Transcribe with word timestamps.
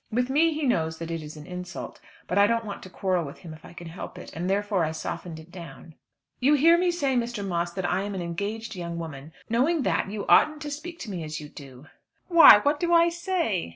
With 0.11 0.31
me 0.31 0.51
he 0.51 0.63
knows 0.65 0.97
that 0.97 1.11
it 1.11 1.21
is 1.21 1.37
an 1.37 1.45
insult; 1.45 1.99
but 2.25 2.39
I 2.39 2.47
don't 2.47 2.65
want 2.65 2.81
to 2.81 2.89
quarrel 2.89 3.23
with 3.23 3.37
him 3.37 3.53
if 3.53 3.63
I 3.63 3.73
can 3.73 3.85
help 3.85 4.17
it, 4.17 4.31
and 4.33 4.49
therefore 4.49 4.83
I 4.83 4.93
softened 4.93 5.39
it 5.39 5.51
down. 5.51 5.93
"You 6.39 6.55
hear 6.55 6.75
me 6.75 6.89
say, 6.89 7.15
Mr. 7.15 7.47
Moss, 7.47 7.71
that 7.73 7.85
I'm 7.85 8.15
an 8.15 8.21
engaged 8.23 8.75
young 8.75 8.97
woman. 8.97 9.31
Knowing 9.47 9.83
that, 9.83 10.09
you 10.09 10.25
oughtn't 10.25 10.63
to 10.63 10.71
speak 10.71 10.97
to 11.01 11.11
me 11.11 11.23
as 11.23 11.39
you 11.39 11.49
do." 11.49 11.85
"Why, 12.29 12.61
what 12.61 12.79
do 12.79 12.91
I 12.91 13.09
say?" 13.09 13.69